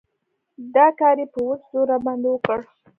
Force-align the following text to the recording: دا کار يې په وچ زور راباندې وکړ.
دا 0.75 0.87
کار 0.99 1.15
يې 1.21 1.27
په 1.33 1.39
وچ 1.47 1.61
زور 1.71 1.87
راباندې 1.91 2.27
وکړ. 2.31 2.57